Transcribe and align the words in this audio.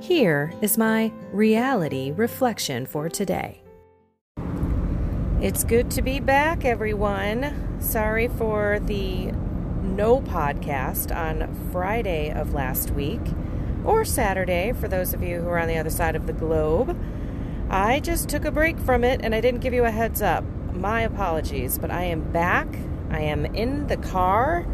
Here 0.00 0.52
is 0.60 0.76
my 0.76 1.10
reality 1.32 2.12
reflection 2.12 2.84
for 2.84 3.08
today. 3.08 3.62
It's 5.40 5.64
good 5.64 5.90
to 5.92 6.02
be 6.02 6.20
back, 6.20 6.66
everyone. 6.66 7.80
Sorry 7.80 8.28
for 8.28 8.78
the 8.78 9.32
no 9.82 10.20
podcast 10.20 11.16
on 11.16 11.52
Friday 11.72 12.30
of 12.30 12.52
last 12.52 12.90
week 12.90 13.22
or 13.86 14.04
Saturday 14.04 14.72
for 14.72 14.86
those 14.86 15.14
of 15.14 15.22
you 15.22 15.40
who 15.40 15.48
are 15.48 15.58
on 15.58 15.68
the 15.68 15.78
other 15.78 15.90
side 15.90 16.14
of 16.14 16.26
the 16.26 16.32
globe. 16.34 16.98
I 17.70 18.00
just 18.00 18.28
took 18.28 18.44
a 18.44 18.50
break 18.50 18.78
from 18.78 19.02
it 19.02 19.20
and 19.22 19.34
I 19.34 19.40
didn't 19.40 19.60
give 19.60 19.72
you 19.72 19.84
a 19.84 19.90
heads 19.90 20.20
up. 20.20 20.44
My 20.74 21.00
apologies, 21.00 21.78
but 21.78 21.90
I 21.90 22.02
am 22.04 22.20
back. 22.32 22.68
I 23.10 23.20
am 23.20 23.46
in 23.46 23.86
the 23.86 23.96
car 23.96 24.66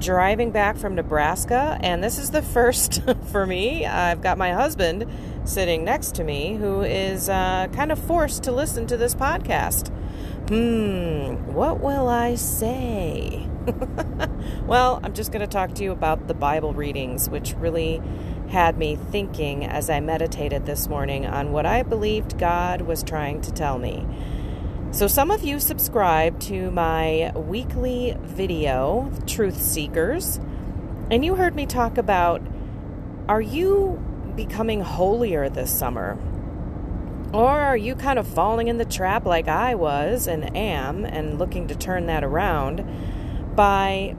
driving 0.00 0.50
back 0.50 0.76
from 0.76 0.94
Nebraska, 0.94 1.78
and 1.80 2.02
this 2.02 2.18
is 2.18 2.30
the 2.30 2.42
first 2.42 3.02
for 3.32 3.46
me. 3.46 3.86
I've 3.86 4.22
got 4.22 4.38
my 4.38 4.52
husband 4.52 5.06
sitting 5.44 5.84
next 5.84 6.14
to 6.16 6.24
me 6.24 6.56
who 6.56 6.82
is 6.82 7.28
uh, 7.28 7.68
kind 7.72 7.90
of 7.90 7.98
forced 7.98 8.42
to 8.44 8.52
listen 8.52 8.86
to 8.86 8.96
this 8.96 9.14
podcast. 9.14 9.88
Hmm, 10.48 11.52
what 11.52 11.80
will 11.80 12.08
I 12.08 12.34
say? 12.34 13.46
well, 14.66 15.00
I'm 15.02 15.12
just 15.12 15.30
going 15.30 15.40
to 15.40 15.46
talk 15.46 15.74
to 15.74 15.84
you 15.84 15.92
about 15.92 16.26
the 16.26 16.34
Bible 16.34 16.72
readings, 16.72 17.28
which 17.28 17.54
really 17.54 18.00
had 18.48 18.78
me 18.78 18.96
thinking 18.96 19.64
as 19.64 19.90
I 19.90 20.00
meditated 20.00 20.64
this 20.64 20.88
morning 20.88 21.26
on 21.26 21.52
what 21.52 21.66
I 21.66 21.82
believed 21.82 22.38
God 22.38 22.82
was 22.82 23.02
trying 23.02 23.42
to 23.42 23.52
tell 23.52 23.78
me. 23.78 24.06
So, 24.90 25.06
some 25.06 25.30
of 25.30 25.44
you 25.44 25.60
subscribe 25.60 26.40
to 26.40 26.70
my 26.70 27.30
weekly 27.36 28.16
video, 28.22 29.12
Truth 29.26 29.60
Seekers, 29.60 30.40
and 31.10 31.22
you 31.22 31.34
heard 31.34 31.54
me 31.54 31.66
talk 31.66 31.98
about 31.98 32.40
are 33.28 33.42
you 33.42 34.02
becoming 34.34 34.80
holier 34.80 35.50
this 35.50 35.70
summer? 35.70 36.18
Or 37.34 37.50
are 37.50 37.76
you 37.76 37.96
kind 37.96 38.18
of 38.18 38.26
falling 38.26 38.68
in 38.68 38.78
the 38.78 38.86
trap 38.86 39.26
like 39.26 39.46
I 39.46 39.74
was 39.74 40.26
and 40.26 40.56
am 40.56 41.04
and 41.04 41.38
looking 41.38 41.68
to 41.68 41.74
turn 41.74 42.06
that 42.06 42.24
around 42.24 42.82
by 43.54 44.16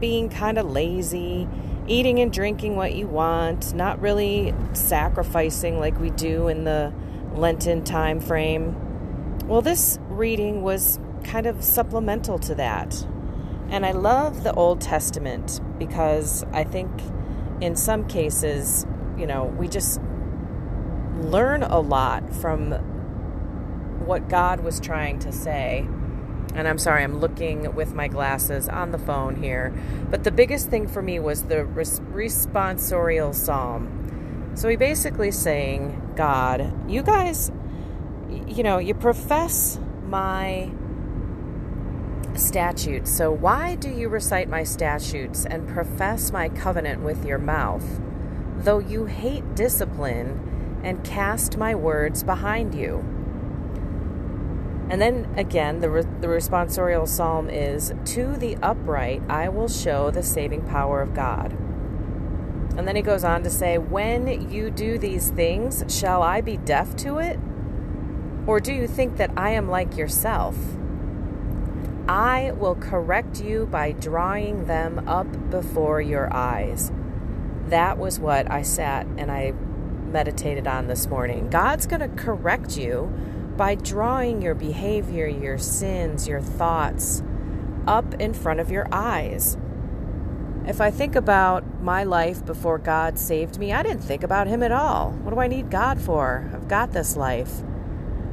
being 0.00 0.30
kind 0.30 0.56
of 0.56 0.70
lazy, 0.70 1.46
eating 1.86 2.18
and 2.18 2.32
drinking 2.32 2.76
what 2.76 2.94
you 2.94 3.06
want, 3.06 3.74
not 3.74 4.00
really 4.00 4.54
sacrificing 4.72 5.78
like 5.78 6.00
we 6.00 6.08
do 6.08 6.48
in 6.48 6.64
the 6.64 6.94
Lenten 7.34 7.84
time 7.84 8.20
frame? 8.20 8.87
Well, 9.48 9.62
this 9.62 9.98
reading 10.10 10.60
was 10.60 11.00
kind 11.24 11.46
of 11.46 11.64
supplemental 11.64 12.38
to 12.40 12.54
that. 12.56 13.06
And 13.70 13.86
I 13.86 13.92
love 13.92 14.44
the 14.44 14.52
Old 14.52 14.82
Testament 14.82 15.62
because 15.78 16.44
I 16.52 16.64
think 16.64 16.90
in 17.62 17.74
some 17.74 18.06
cases, 18.06 18.86
you 19.16 19.26
know, 19.26 19.44
we 19.44 19.66
just 19.66 20.02
learn 21.16 21.62
a 21.62 21.80
lot 21.80 22.30
from 22.34 22.72
what 24.04 24.28
God 24.28 24.60
was 24.60 24.80
trying 24.80 25.18
to 25.20 25.32
say. 25.32 25.86
And 26.54 26.68
I'm 26.68 26.78
sorry, 26.78 27.02
I'm 27.02 27.18
looking 27.18 27.74
with 27.74 27.94
my 27.94 28.06
glasses 28.06 28.68
on 28.68 28.90
the 28.90 28.98
phone 28.98 29.42
here. 29.42 29.72
But 30.10 30.24
the 30.24 30.30
biggest 30.30 30.68
thing 30.68 30.86
for 30.86 31.00
me 31.00 31.20
was 31.20 31.44
the 31.44 31.64
responsorial 31.64 33.34
psalm. 33.34 34.52
So 34.56 34.68
he 34.68 34.76
basically 34.76 35.30
saying, 35.30 36.12
God, 36.16 36.90
you 36.90 37.02
guys 37.02 37.50
you 38.28 38.62
know, 38.62 38.78
you 38.78 38.94
profess 38.94 39.78
my 40.04 40.70
statutes. 42.34 43.10
So 43.10 43.30
why 43.30 43.74
do 43.74 43.90
you 43.90 44.08
recite 44.08 44.48
my 44.48 44.62
statutes 44.62 45.44
and 45.44 45.68
profess 45.68 46.30
my 46.30 46.48
covenant 46.48 47.02
with 47.02 47.24
your 47.24 47.38
mouth, 47.38 48.00
though 48.58 48.78
you 48.78 49.06
hate 49.06 49.54
discipline 49.54 50.80
and 50.84 51.04
cast 51.04 51.56
my 51.56 51.74
words 51.74 52.22
behind 52.22 52.74
you? 52.74 53.04
And 54.90 55.02
then 55.02 55.28
again, 55.36 55.80
the, 55.80 55.90
re- 55.90 56.02
the 56.20 56.28
responsorial 56.28 57.06
psalm 57.06 57.50
is 57.50 57.92
To 58.06 58.36
the 58.36 58.56
upright 58.62 59.22
I 59.28 59.48
will 59.48 59.68
show 59.68 60.10
the 60.10 60.22
saving 60.22 60.62
power 60.62 61.02
of 61.02 61.14
God. 61.14 61.52
And 62.76 62.86
then 62.86 62.96
he 62.96 63.02
goes 63.02 63.24
on 63.24 63.42
to 63.42 63.50
say, 63.50 63.76
When 63.76 64.50
you 64.50 64.70
do 64.70 64.98
these 64.98 65.30
things, 65.30 65.84
shall 65.88 66.22
I 66.22 66.40
be 66.40 66.56
deaf 66.56 66.96
to 66.98 67.18
it? 67.18 67.38
Or 68.48 68.60
do 68.60 68.72
you 68.72 68.86
think 68.86 69.18
that 69.18 69.30
I 69.36 69.50
am 69.50 69.68
like 69.68 69.98
yourself? 69.98 70.56
I 72.08 72.52
will 72.52 72.76
correct 72.76 73.42
you 73.42 73.66
by 73.66 73.92
drawing 73.92 74.64
them 74.64 75.06
up 75.06 75.50
before 75.50 76.00
your 76.00 76.32
eyes. 76.32 76.90
That 77.66 77.98
was 77.98 78.18
what 78.18 78.50
I 78.50 78.62
sat 78.62 79.06
and 79.18 79.30
I 79.30 79.50
meditated 79.50 80.66
on 80.66 80.86
this 80.86 81.08
morning. 81.08 81.50
God's 81.50 81.86
going 81.86 82.00
to 82.00 82.08
correct 82.08 82.78
you 82.78 83.12
by 83.58 83.74
drawing 83.74 84.40
your 84.40 84.54
behavior, 84.54 85.26
your 85.26 85.58
sins, 85.58 86.26
your 86.26 86.40
thoughts 86.40 87.22
up 87.86 88.14
in 88.14 88.32
front 88.32 88.60
of 88.60 88.70
your 88.70 88.86
eyes. 88.90 89.58
If 90.66 90.80
I 90.80 90.90
think 90.90 91.16
about 91.16 91.82
my 91.82 92.04
life 92.04 92.42
before 92.46 92.78
God 92.78 93.18
saved 93.18 93.58
me, 93.58 93.74
I 93.74 93.82
didn't 93.82 94.04
think 94.04 94.22
about 94.22 94.46
Him 94.46 94.62
at 94.62 94.72
all. 94.72 95.10
What 95.10 95.34
do 95.34 95.38
I 95.38 95.48
need 95.48 95.70
God 95.70 96.00
for? 96.00 96.50
I've 96.54 96.68
got 96.68 96.92
this 96.92 97.14
life. 97.14 97.62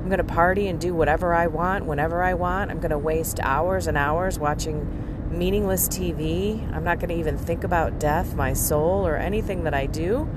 I'm 0.06 0.10
going 0.10 0.20
to 0.20 0.36
party 0.36 0.68
and 0.68 0.80
do 0.80 0.94
whatever 0.94 1.34
I 1.34 1.48
want 1.48 1.88
whenever 1.88 2.22
I 2.22 2.36
want. 2.36 2.70
I'm 2.70 2.78
going 2.78 2.92
to 2.92 2.98
waste 2.98 3.40
hours 3.40 3.88
and 3.88 3.98
hours 3.98 4.38
watching 4.38 5.36
meaningless 5.36 5.90
TV. 5.90 6.62
I'm 6.72 6.84
not 6.84 7.00
going 7.00 7.10
to 7.10 7.16
even 7.16 7.40
think 7.40 7.64
about 7.64 8.00
death, 8.00 8.36
my 8.36 8.54
soul, 8.54 9.08
or 9.08 9.16
anything 9.16 9.64
that 9.64 9.74
I 9.74 9.88
do. 9.88 10.30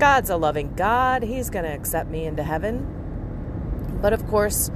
God's 0.00 0.28
a 0.28 0.36
loving 0.36 0.74
God. 0.74 1.22
He's 1.22 1.50
going 1.50 1.64
to 1.64 1.70
accept 1.70 2.10
me 2.10 2.24
into 2.24 2.42
heaven. 2.42 3.98
But 4.02 4.12
of 4.12 4.26
course, 4.26 4.72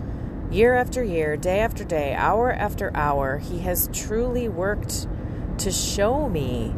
year 0.48 0.76
after 0.76 1.02
year, 1.02 1.36
day 1.36 1.58
after 1.58 1.82
day, 1.82 2.14
hour 2.14 2.52
after 2.52 2.97
hour, 2.97 3.38
He 3.38 3.58
has 3.62 3.91
truly 3.92 4.48
worked 4.48 5.08
to 5.58 5.72
show 5.72 6.28
me 6.28 6.68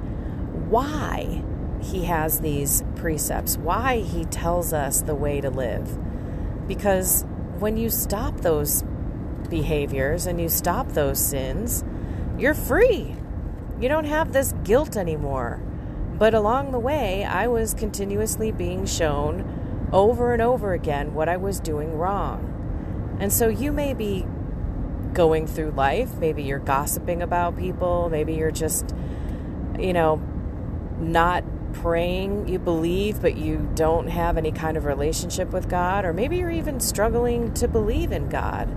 why 0.71 1.45
He 1.83 2.07
has 2.07 2.41
these 2.41 2.83
precepts, 2.97 3.59
why 3.59 3.99
He 3.99 4.25
tells 4.25 4.73
us 4.73 5.03
the 5.03 5.15
way 5.15 5.43
to 5.43 5.51
live. 5.51 5.99
Because 6.67 7.27
when 7.63 7.77
you 7.77 7.89
stop 7.89 8.41
those 8.41 8.83
behaviors 9.49 10.27
and 10.27 10.41
you 10.41 10.49
stop 10.49 10.89
those 10.89 11.19
sins, 11.19 11.85
you're 12.37 12.55
free. 12.55 13.15
You 13.81 13.89
don't 13.89 14.05
have 14.05 14.33
this 14.33 14.53
guilt 14.65 14.97
anymore. 14.97 15.61
But 16.19 16.35
along 16.35 16.73
the 16.73 16.81
way, 16.81 17.25
I 17.25 17.47
was 17.47 17.73
continuously 17.73 18.51
being 18.51 18.85
shown 18.85 19.89
over 19.93 20.33
and 20.33 20.43
over 20.43 20.73
again 20.73 21.15
what 21.15 21.29
I 21.29 21.37
was 21.37 21.61
doing 21.61 21.97
wrong. 21.97 23.17
And 23.21 23.33
so 23.33 23.49
you 23.49 23.71
may 23.71 23.95
be 23.95 24.27
going 25.13 25.47
through 25.47 25.71
life, 25.71 26.17
maybe 26.17 26.43
you're 26.43 26.59
gossiping 26.59 27.23
about 27.23 27.57
people, 27.57 28.09
maybe 28.11 28.35
you're 28.35 28.51
just, 28.51 28.95
you 29.79 29.93
know, 29.93 30.17
not 30.99 31.45
praying, 31.73 32.49
you 32.49 32.59
believe, 32.59 33.21
but 33.21 33.37
you 33.37 33.69
don't 33.75 34.09
have 34.09 34.37
any 34.37 34.53
kind 34.53 34.77
of 34.77 34.85
relationship 34.85 35.53
with 35.53 35.69
God, 35.69 36.05
or 36.05 36.13
maybe 36.13 36.37
you're 36.37 36.51
even 36.51 36.81
struggling 36.81 37.53
to 37.55 37.69
believe 37.69 38.13
in 38.13 38.29
God, 38.29 38.69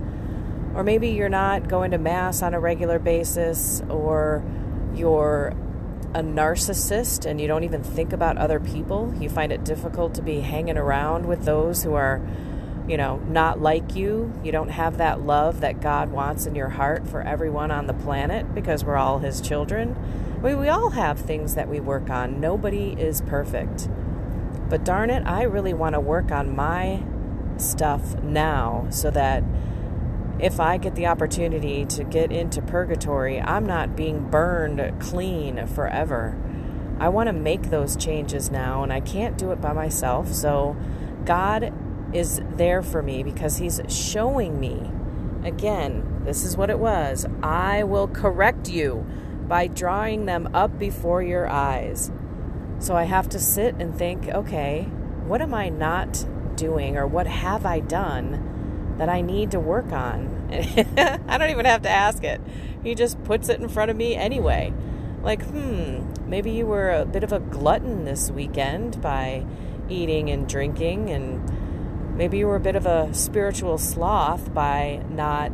or 0.74 0.82
maybe 0.82 1.08
you're 1.08 1.28
not 1.28 1.68
going 1.68 1.90
to 1.92 1.98
Mass 1.98 2.42
on 2.42 2.54
a 2.54 2.60
regular 2.60 2.98
basis, 2.98 3.82
or 3.88 4.44
you're 4.94 5.54
a 6.14 6.22
narcissist 6.22 7.26
and 7.26 7.40
you 7.40 7.46
don't 7.46 7.64
even 7.64 7.82
think 7.82 8.12
about 8.12 8.38
other 8.38 8.58
people. 8.58 9.12
You 9.20 9.28
find 9.28 9.52
it 9.52 9.64
difficult 9.64 10.14
to 10.14 10.22
be 10.22 10.40
hanging 10.40 10.78
around 10.78 11.26
with 11.26 11.44
those 11.44 11.82
who 11.82 11.92
are 11.94 12.22
you 12.88 12.96
know, 12.96 13.18
not 13.28 13.60
like 13.60 13.96
you. 13.96 14.32
You 14.44 14.52
don't 14.52 14.68
have 14.68 14.98
that 14.98 15.22
love 15.22 15.60
that 15.60 15.80
God 15.80 16.10
wants 16.10 16.46
in 16.46 16.54
your 16.54 16.70
heart 16.70 17.08
for 17.08 17.20
everyone 17.22 17.70
on 17.70 17.86
the 17.86 17.94
planet 17.94 18.54
because 18.54 18.84
we're 18.84 18.96
all 18.96 19.18
His 19.18 19.40
children. 19.40 19.96
We, 20.42 20.54
we 20.54 20.68
all 20.68 20.90
have 20.90 21.18
things 21.18 21.54
that 21.54 21.68
we 21.68 21.80
work 21.80 22.10
on. 22.10 22.40
Nobody 22.40 22.94
is 22.98 23.20
perfect. 23.22 23.88
But 24.68 24.84
darn 24.84 25.10
it, 25.10 25.24
I 25.26 25.42
really 25.42 25.74
want 25.74 25.94
to 25.94 26.00
work 26.00 26.30
on 26.30 26.54
my 26.54 27.02
stuff 27.56 28.20
now 28.22 28.86
so 28.90 29.10
that 29.10 29.42
if 30.38 30.60
I 30.60 30.76
get 30.76 30.94
the 30.94 31.06
opportunity 31.06 31.84
to 31.86 32.04
get 32.04 32.30
into 32.30 32.60
purgatory, 32.60 33.40
I'm 33.40 33.64
not 33.64 33.96
being 33.96 34.28
burned 34.28 35.00
clean 35.00 35.66
forever. 35.66 36.36
I 36.98 37.08
want 37.08 37.28
to 37.28 37.32
make 37.32 37.70
those 37.70 37.96
changes 37.96 38.50
now, 38.50 38.82
and 38.82 38.92
I 38.92 39.00
can't 39.00 39.38
do 39.38 39.50
it 39.52 39.60
by 39.60 39.72
myself. 39.72 40.32
So, 40.32 40.76
God 41.24 41.72
is 42.16 42.40
there 42.54 42.82
for 42.82 43.02
me 43.02 43.22
because 43.22 43.58
He's 43.58 43.80
showing 43.88 44.58
me. 44.58 44.90
Again, 45.44 46.22
this 46.24 46.44
is 46.44 46.56
what 46.56 46.70
it 46.70 46.78
was 46.78 47.26
I 47.42 47.84
will 47.84 48.08
correct 48.08 48.68
you 48.68 49.06
by 49.46 49.68
drawing 49.68 50.26
them 50.26 50.48
up 50.54 50.78
before 50.78 51.22
your 51.22 51.46
eyes. 51.46 52.10
So 52.78 52.96
I 52.96 53.04
have 53.04 53.28
to 53.30 53.38
sit 53.38 53.76
and 53.76 53.96
think 53.96 54.28
okay, 54.28 54.88
what 55.26 55.40
am 55.40 55.54
I 55.54 55.68
not 55.68 56.26
doing 56.56 56.96
or 56.96 57.06
what 57.06 57.26
have 57.26 57.66
I 57.66 57.80
done 57.80 58.94
that 58.98 59.08
I 59.08 59.20
need 59.20 59.50
to 59.52 59.60
work 59.60 59.92
on? 59.92 60.48
I 61.28 61.38
don't 61.38 61.50
even 61.50 61.66
have 61.66 61.82
to 61.82 61.90
ask 61.90 62.24
it. 62.24 62.40
He 62.82 62.94
just 62.94 63.22
puts 63.24 63.48
it 63.48 63.60
in 63.60 63.68
front 63.68 63.90
of 63.90 63.96
me 63.96 64.14
anyway. 64.14 64.72
Like, 65.22 65.42
hmm, 65.44 66.12
maybe 66.26 66.52
you 66.52 66.66
were 66.66 66.90
a 66.92 67.04
bit 67.04 67.24
of 67.24 67.32
a 67.32 67.40
glutton 67.40 68.04
this 68.04 68.30
weekend 68.30 69.02
by 69.02 69.44
eating 69.88 70.30
and 70.30 70.48
drinking 70.48 71.10
and 71.10 71.65
Maybe 72.16 72.38
you 72.38 72.46
were 72.46 72.56
a 72.56 72.60
bit 72.60 72.76
of 72.76 72.86
a 72.86 73.12
spiritual 73.12 73.76
sloth 73.76 74.54
by 74.54 75.02
not 75.10 75.52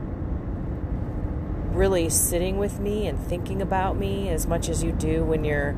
really 1.75 2.09
sitting 2.09 2.57
with 2.59 2.79
me 2.79 3.09
and 3.09 3.19
thinking 3.19 3.61
about 3.61 3.97
me 3.97 4.29
as 4.29 4.47
much 4.47 4.69
as 4.69 4.85
you 4.85 4.93
do 4.93 5.25
when 5.25 5.43
you're, 5.43 5.75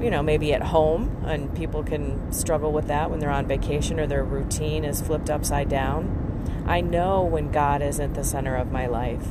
you 0.00 0.10
know, 0.10 0.20
maybe 0.20 0.52
at 0.52 0.62
home. 0.62 1.22
And 1.24 1.54
people 1.54 1.84
can 1.84 2.32
struggle 2.32 2.72
with 2.72 2.88
that 2.88 3.12
when 3.12 3.20
they're 3.20 3.30
on 3.30 3.46
vacation 3.46 4.00
or 4.00 4.08
their 4.08 4.24
routine 4.24 4.84
is 4.84 5.00
flipped 5.00 5.30
upside 5.30 5.68
down. 5.68 6.64
I 6.66 6.80
know 6.80 7.22
when 7.22 7.52
God 7.52 7.80
is 7.80 8.00
at 8.00 8.14
the 8.14 8.24
center 8.24 8.56
of 8.56 8.72
my 8.72 8.86
life, 8.86 9.28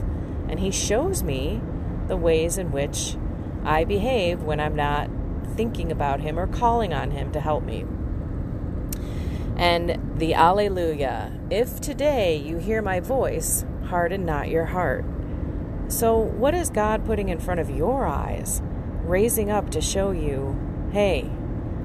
and 0.47 0.61
He 0.61 0.71
shows 0.71 1.21
me 1.21 1.61
the 2.07 2.15
ways 2.15 2.57
in 2.57 2.71
which 2.71 3.17
I 3.65 3.83
behave 3.83 4.41
when 4.41 4.61
I'm 4.61 4.75
not 4.75 5.09
thinking 5.55 5.91
about 5.91 6.21
Him 6.21 6.39
or 6.39 6.47
calling 6.47 6.93
on 6.93 7.11
Him 7.11 7.33
to 7.33 7.41
help 7.41 7.63
me 7.63 7.85
and 9.57 10.19
the 10.19 10.35
Alleluia. 10.35 11.31
If 11.49 11.81
today 11.81 12.37
you 12.37 12.57
hear 12.57 12.81
my 12.81 12.99
voice, 12.99 13.65
harden 13.85 14.23
not 14.23 14.49
your 14.49 14.65
heart. 14.65 15.03
So, 15.87 16.17
what 16.17 16.53
is 16.53 16.69
God 16.69 17.05
putting 17.05 17.29
in 17.29 17.39
front 17.39 17.59
of 17.59 17.69
your 17.69 18.05
eyes, 18.05 18.61
raising 19.03 19.49
up 19.49 19.71
to 19.71 19.81
show 19.81 20.11
you, 20.11 20.55
hey, 20.91 21.29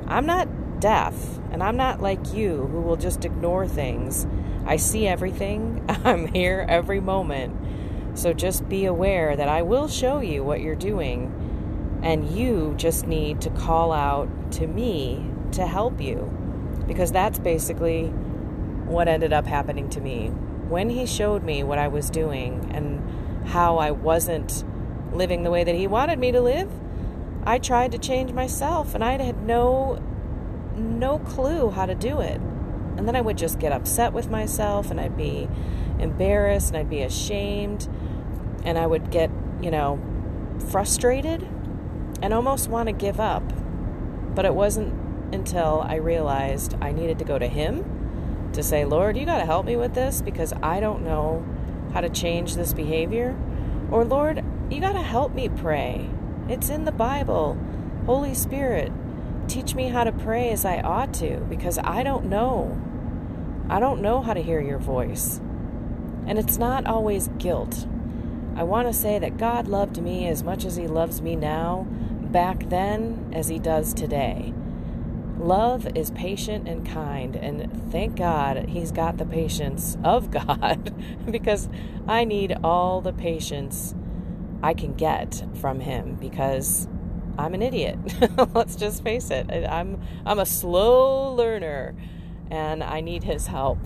I'm 0.07 0.27
not 0.27 0.81
deaf, 0.81 1.15
and 1.51 1.63
I'm 1.63 1.77
not 1.77 2.03
like 2.03 2.35
you 2.35 2.67
who 2.67 2.83
will 2.83 2.97
just 2.97 3.25
ignore 3.25 3.67
things. 3.67 4.27
I 4.67 4.77
see 4.77 5.07
everything, 5.07 5.85
I'm 6.05 6.27
here 6.27 6.67
every 6.69 7.01
moment. 7.01 7.57
So, 8.19 8.35
just 8.35 8.69
be 8.69 8.85
aware 8.85 9.35
that 9.35 9.49
I 9.49 9.63
will 9.63 9.89
show 9.89 10.21
you 10.21 10.45
what 10.45 10.61
you're 10.61 10.75
doing, 10.75 12.01
and 12.03 12.29
you 12.29 12.75
just 12.77 13.07
need 13.07 13.41
to 13.43 13.51
call 13.51 13.93
out 13.93 14.29
to 14.53 14.67
me 14.67 15.31
to 15.53 15.67
help 15.67 16.01
you 16.01 16.42
because 16.93 17.11
that's 17.11 17.39
basically 17.39 18.09
what 18.85 19.09
ended 19.09 19.33
up 19.33 19.47
happening 19.47 19.89
to 19.89 19.99
me. 19.99 20.29
When 20.29 20.91
he 20.91 21.07
showed 21.07 21.43
me 21.43 21.63
what 21.63 21.79
I 21.79 21.89
was 21.89 22.11
doing 22.11 22.71
and 22.75 23.49
how 23.49 23.79
I 23.79 23.91
wasn't 23.91 24.63
living 25.11 25.43
the 25.43 25.51
way 25.51 25.65
that 25.65 25.75
he 25.75 25.87
wanted 25.87 26.19
me 26.19 26.33
to 26.33 26.41
live, 26.43 26.71
I 27.45 27.59
tried 27.59 27.93
to 27.93 27.99
change 27.99 28.33
myself 28.33 28.95
and 28.95 29.03
I 29.03 29.17
had 29.23 29.43
no 29.43 30.03
no 30.77 31.19
clue 31.19 31.71
how 31.71 31.87
to 31.87 31.95
do 31.95 32.21
it. 32.21 32.41
And 32.97 33.09
then 33.09 33.17
I 33.17 33.23
would 33.23 33.39
just 33.39 33.59
get 33.59 33.73
upset 33.73 34.13
with 34.13 34.29
myself 34.31 34.91
and 34.91 35.01
I'd 35.01 35.17
be 35.17 35.49
embarrassed 35.99 36.69
and 36.69 36.77
I'd 36.77 36.91
be 36.91 37.03
ashamed 37.03 37.89
and 38.65 38.77
I 38.77 38.87
would 38.87 39.11
get, 39.11 39.31
you 39.63 39.71
know, 39.71 39.99
frustrated 40.71 41.43
and 42.21 42.35
almost 42.35 42.69
want 42.69 42.89
to 42.89 42.93
give 42.93 43.19
up. 43.19 43.43
But 44.35 44.45
it 44.45 44.55
wasn't 44.55 45.02
until 45.33 45.85
I 45.87 45.97
realized 45.97 46.77
I 46.81 46.93
needed 46.93 47.19
to 47.19 47.25
go 47.25 47.39
to 47.39 47.49
Him 47.49 48.51
to 48.53 48.63
say, 48.63 48.85
Lord, 48.85 49.17
you 49.17 49.25
got 49.25 49.39
to 49.39 49.47
help 49.47 49.67
me 49.67 49.77
with 49.77 49.95
this 49.95 50.21
because 50.21 50.53
I 50.63 50.81
don't 50.81 51.03
know 51.03 51.45
how 51.93 52.01
to 52.01 52.09
change 52.09 52.55
this 52.55 52.73
behavior. 52.73 53.37
Or, 53.91 54.05
Lord, 54.05 54.45
you 54.71 54.81
got 54.81 54.93
to 54.93 55.03
help 55.03 55.35
me 55.35 55.49
pray. 55.49 56.09
It's 56.49 56.71
in 56.71 56.85
the 56.85 56.93
Bible. 56.93 57.59
Holy 58.07 58.35
Spirit, 58.35 58.93
teach 59.49 59.75
me 59.75 59.89
how 59.89 60.05
to 60.05 60.13
pray 60.13 60.51
as 60.51 60.65
I 60.65 60.81
ought 60.81 61.15
to 61.15 61.39
because 61.49 61.79
I 61.79 62.03
don't 62.03 62.27
know. 62.27 62.81
I 63.69 63.81
don't 63.81 64.03
know 64.03 64.21
how 64.21 64.35
to 64.35 64.43
hear 64.43 64.61
your 64.61 64.79
voice. 64.79 65.41
And 66.27 66.39
it's 66.39 66.59
not 66.59 66.87
always 66.87 67.29
guilt. 67.39 67.87
I 68.55 68.65
want 68.65 68.87
to 68.87 68.93
say 68.93 69.19
that 69.19 69.39
God 69.39 69.67
loved 69.67 70.01
me 70.03 70.29
as 70.29 70.43
much 70.43 70.65
as 70.65 70.77
He 70.77 70.87
loves 70.87 71.23
me 71.23 71.37
now, 71.37 71.87
back 71.89 72.69
then, 72.69 73.31
as 73.33 73.49
He 73.49 73.59
does 73.59 73.95
today. 73.95 74.53
Love 75.43 75.89
is 75.97 76.13
patient 76.13 76.69
and 76.69 76.87
kind, 76.87 77.35
and 77.35 77.91
thank 77.91 78.15
God 78.15 78.69
he's 78.69 78.93
got 78.93 79.19
the 79.19 79.25
patience 79.27 79.99
of 80.05 80.31
God 80.47 80.95
because 81.29 81.69
I 82.07 82.23
need 82.23 82.57
all 82.63 83.01
the 83.01 83.13
patience 83.13 83.93
I 84.63 84.73
can 84.73 84.95
get 84.95 85.45
from 85.55 85.81
him 85.81 86.15
because 86.15 86.87
I'm 87.37 87.55
an 87.55 87.63
idiot. 87.63 87.99
Let's 88.55 88.77
just 88.77 89.03
face 89.03 89.33
it. 89.33 89.51
I'm 89.51 90.01
I'm 90.25 90.39
a 90.39 90.47
slow 90.47 91.35
learner 91.35 91.97
and 92.49 92.85
I 92.85 93.01
need 93.01 93.25
his 93.25 93.49
help. 93.49 93.79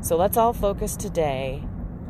So 0.00 0.16
let's 0.16 0.36
all 0.36 0.52
focus 0.52 0.96
today 0.96 1.62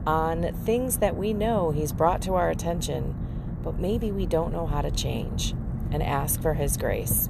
on 0.07 0.55
things 0.65 0.99
that 0.99 1.15
we 1.15 1.35
know 1.35 1.73
he's 1.73 1.93
brought 1.93 2.23
to 2.23 2.35
our 2.35 2.49
attention, 2.49 3.15
but 3.63 3.79
maybe 3.79 4.11
we 4.11 4.25
don't 4.25 4.51
know 4.51 4.67
how 4.67 4.81
to 4.81 4.91
change 4.91 5.51
and 5.91 6.03
ask 6.03 6.41
for 6.41 6.55
his 6.55 6.79
grace. 6.79 7.29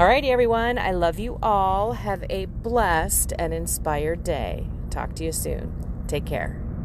Alrighty, 0.00 0.30
everyone. 0.30 0.78
I 0.78 0.92
love 0.92 1.18
you 1.18 1.38
all. 1.42 1.92
Have 1.92 2.24
a 2.30 2.46
blessed 2.46 3.34
and 3.38 3.52
inspired 3.52 4.24
day. 4.24 4.66
Talk 4.88 5.14
to 5.16 5.24
you 5.24 5.30
soon. 5.30 5.74
Take 6.06 6.24
care. 6.24 6.58